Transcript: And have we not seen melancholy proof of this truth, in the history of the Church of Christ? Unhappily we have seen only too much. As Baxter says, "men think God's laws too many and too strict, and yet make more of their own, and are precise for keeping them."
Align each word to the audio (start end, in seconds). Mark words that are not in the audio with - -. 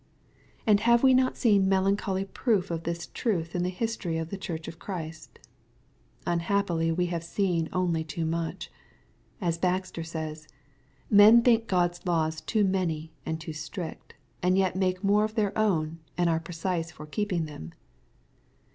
And 0.65 0.79
have 0.79 1.03
we 1.03 1.13
not 1.13 1.37
seen 1.37 1.69
melancholy 1.69 2.25
proof 2.25 2.71
of 2.71 2.85
this 2.85 3.05
truth, 3.13 3.53
in 3.53 3.61
the 3.61 3.69
history 3.69 4.17
of 4.17 4.31
the 4.31 4.37
Church 4.39 4.67
of 4.67 4.79
Christ? 4.79 5.37
Unhappily 6.25 6.91
we 6.91 7.05
have 7.05 7.23
seen 7.23 7.69
only 7.71 8.03
too 8.03 8.25
much. 8.25 8.71
As 9.39 9.59
Baxter 9.59 10.03
says, 10.03 10.47
"men 11.11 11.43
think 11.43 11.67
God's 11.67 12.03
laws 12.03 12.41
too 12.41 12.63
many 12.63 13.11
and 13.27 13.39
too 13.39 13.53
strict, 13.53 14.15
and 14.41 14.57
yet 14.57 14.75
make 14.75 15.03
more 15.03 15.23
of 15.23 15.35
their 15.35 15.55
own, 15.55 15.99
and 16.17 16.31
are 16.31 16.39
precise 16.39 16.89
for 16.89 17.05
keeping 17.05 17.45
them." 17.45 17.71